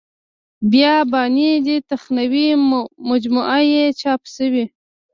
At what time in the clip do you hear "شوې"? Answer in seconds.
4.35-4.65